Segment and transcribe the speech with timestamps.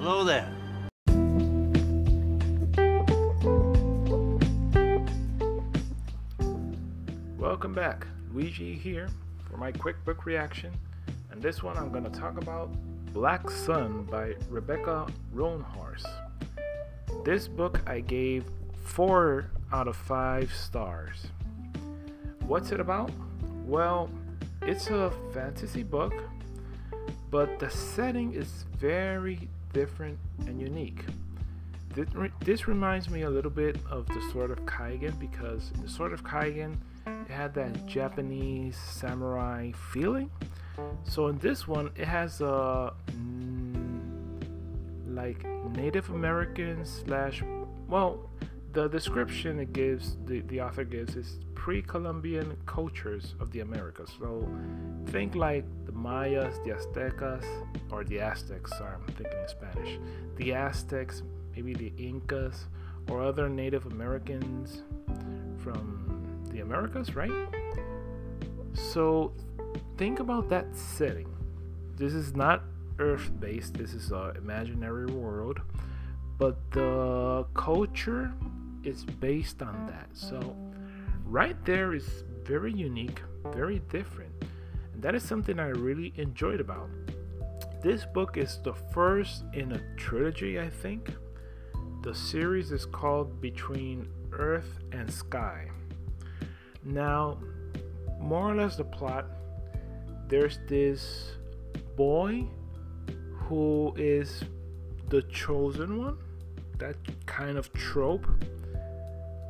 [0.00, 0.48] Hello there.
[7.36, 8.06] Welcome back.
[8.32, 9.08] Luigi here
[9.50, 10.72] for my quick book reaction.
[11.32, 12.70] And this one I'm going to talk about
[13.12, 16.06] Black Sun by Rebecca Roanhorse.
[17.24, 18.44] This book I gave
[18.84, 21.26] 4 out of 5 stars.
[22.46, 23.10] What's it about?
[23.66, 24.10] Well,
[24.62, 26.14] it's a fantasy book,
[27.32, 31.04] but the setting is very different and unique.
[31.94, 32.08] This,
[32.40, 36.22] this reminds me a little bit of the Sword of Kaigen because the Sword of
[36.22, 36.76] Kaigen
[37.06, 40.30] it had that Japanese samurai feeling.
[41.04, 44.00] So in this one, it has a mm,
[45.08, 47.42] like Native American slash
[47.88, 48.30] well,
[48.82, 54.08] the description it gives the, the author gives is pre-Columbian cultures of the Americas.
[54.20, 54.48] So
[55.06, 57.44] think like the Mayas, the Aztecas,
[57.90, 58.70] or the Aztecs.
[58.78, 59.98] Sorry, I'm thinking in Spanish.
[60.36, 61.24] The Aztecs,
[61.56, 62.68] maybe the Incas,
[63.10, 64.82] or other Native Americans
[65.56, 67.32] from the Americas, right?
[68.74, 69.32] So
[69.96, 71.34] think about that setting.
[71.96, 72.62] This is not
[73.00, 73.74] Earth-based.
[73.74, 75.60] This is an imaginary world,
[76.38, 78.32] but the culture
[78.84, 80.08] is based on that.
[80.12, 80.56] So
[81.24, 84.32] right there is very unique, very different.
[84.92, 86.88] And that is something I really enjoyed about.
[87.82, 91.10] This book is the first in a trilogy, I think.
[92.02, 95.68] The series is called Between Earth and Sky.
[96.84, 97.38] Now,
[98.20, 99.26] more or less the plot
[100.28, 101.32] there's this
[101.96, 102.46] boy
[103.32, 104.44] who is
[105.08, 106.18] the chosen one,
[106.76, 108.26] that kind of trope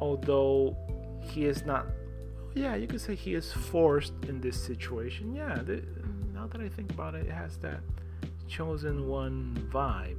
[0.00, 0.76] although
[1.22, 1.86] he is not
[2.54, 5.34] yeah you could say he is forced in this situation.
[5.34, 5.82] Yeah the,
[6.34, 7.80] now that i think about it it has that
[8.48, 10.18] chosen one vibe.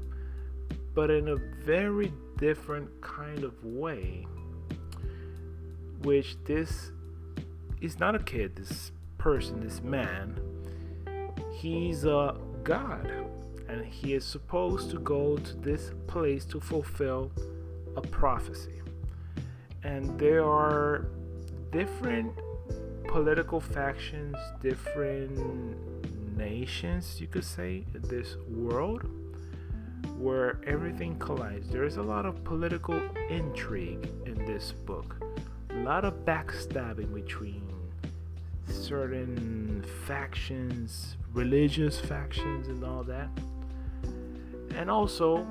[0.94, 4.26] But in a very different kind of way
[6.04, 6.92] which this
[7.82, 10.40] is not a kid this person this man.
[11.54, 13.12] He's a god
[13.68, 17.32] and he is supposed to go to this place to fulfill
[17.96, 18.82] a prophecy
[19.84, 21.08] and there are
[21.72, 22.34] different
[23.08, 25.38] political factions, different
[26.38, 29.10] nations, you could say, this world
[30.18, 31.70] where everything collides.
[31.70, 33.00] There is a lot of political
[33.30, 35.16] intrigue in this book,
[35.70, 37.62] a lot of backstabbing between
[38.68, 43.30] certain factions, religious factions, and all that.
[44.76, 45.48] And also,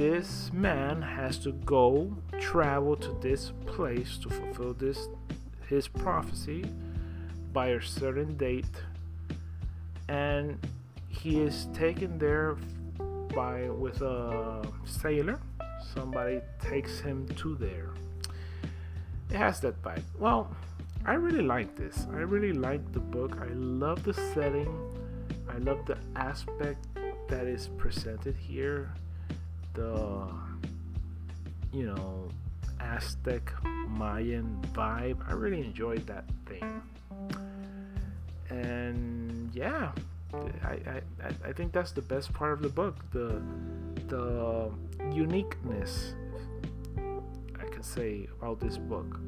[0.00, 5.08] this man has to go travel to this place to fulfill this
[5.68, 6.64] his prophecy
[7.52, 8.64] by a certain date.
[10.08, 10.58] And
[11.10, 12.56] he is taken there
[13.34, 15.38] by with a sailor.
[15.94, 17.90] Somebody takes him to there.
[19.28, 20.02] It has that vibe.
[20.18, 20.48] Well
[21.04, 22.06] i really like this.
[22.14, 23.36] I really like the book.
[23.38, 24.72] I love the setting.
[25.46, 26.86] I love the aspect
[27.28, 28.94] that is presented here
[29.74, 30.26] the
[31.72, 32.28] you know
[32.80, 33.52] Aztec
[33.88, 35.18] Mayan vibe.
[35.28, 36.82] I really enjoyed that thing,
[38.48, 39.92] and yeah,
[40.62, 43.42] I, I I think that's the best part of the book the
[44.08, 44.70] the
[45.12, 46.14] uniqueness
[47.58, 49.18] I can say about this book.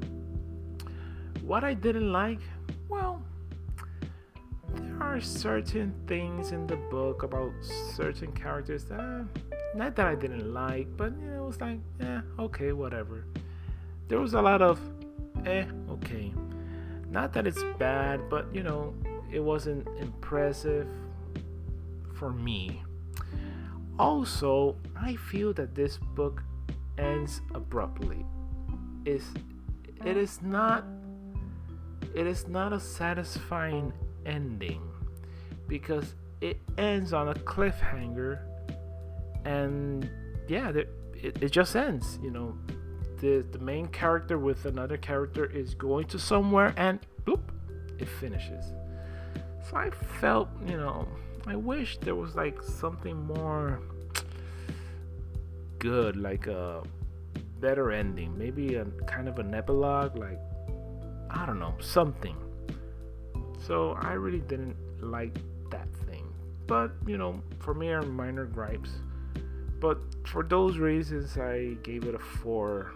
[1.43, 2.41] What I didn't like,
[2.89, 3.21] well,
[4.75, 7.53] there are certain things in the book about
[7.95, 9.27] certain characters that
[9.75, 13.25] not that I didn't like, but you know, it was like, yeah, okay, whatever.
[14.09, 14.79] There was a lot of,
[15.47, 16.33] eh, okay.
[17.11, 18.95] Not that it's bad, but you know,
[19.31, 20.89] it wasn't impressive
[22.15, 22.83] for me.
[23.99, 26.43] Also, I feel that this book
[26.99, 28.25] ends abruptly.
[29.05, 29.25] Is
[30.05, 30.85] it is not
[32.15, 33.93] it is not a satisfying
[34.27, 34.83] ending
[35.67, 38.41] because it ends on a cliffhanger
[39.45, 40.09] and
[40.49, 42.19] yeah, it, it just ends.
[42.23, 42.59] You know,
[43.21, 47.43] the the main character with another character is going to somewhere, and bloop,
[47.99, 48.65] it finishes.
[49.71, 51.07] So I felt, you know,
[51.47, 53.81] I wish there was like something more
[55.79, 56.83] good, like a
[57.61, 60.39] better ending, maybe a kind of an epilogue, like
[61.31, 62.37] I don't know, something.
[63.67, 65.39] So I really didn't like
[65.71, 66.27] that thing.
[66.67, 68.91] But you know, for me are minor gripes.
[69.83, 72.93] But for those reasons, I gave it a 4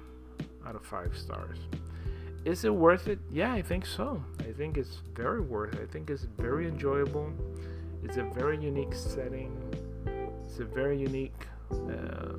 [0.65, 1.59] out of 5 stars.
[2.45, 3.19] Is it worth it?
[3.29, 4.23] Yeah, I think so.
[4.39, 5.81] I think it's very worth it.
[5.83, 7.33] I think it's very enjoyable.
[8.05, 9.51] It's a very unique setting.
[10.47, 12.35] It's a very unique uh,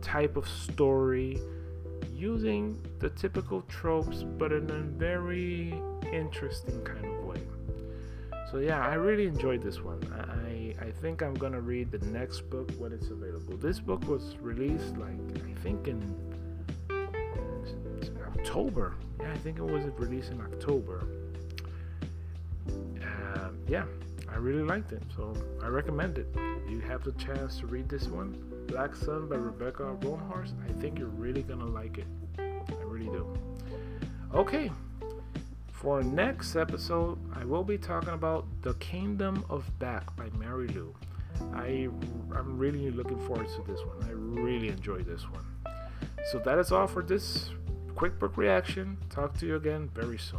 [0.00, 1.40] type of story
[2.14, 5.74] using the typical tropes but in a very
[6.12, 7.42] interesting kind of way.
[8.52, 10.00] So yeah, I really enjoyed this one.
[10.14, 13.56] I I think I'm gonna read the next book when it's available.
[13.56, 16.00] This book was released like I think in
[18.36, 18.94] October.
[19.20, 21.06] Yeah, I think it was released in October.
[22.68, 23.84] Uh, yeah,
[24.28, 26.26] I really liked it, so I recommend it.
[26.36, 28.36] If you have the chance to read this one,
[28.66, 32.06] Black Sun by Rebecca Roanhorse, I think you're really gonna like it.
[32.38, 33.26] I really do.
[34.34, 34.70] Okay,
[35.82, 40.94] for next episode, I will be talking about The Kingdom of Back by Marie Lu.
[41.54, 41.88] I
[42.36, 43.96] I'm really looking forward to this one.
[44.04, 45.44] I really enjoyed this one.
[46.30, 47.50] So that is all for this
[47.96, 48.96] quick book reaction.
[49.10, 50.38] Talk to you again very soon.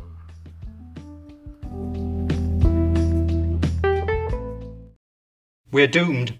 [5.73, 6.39] We're doomed.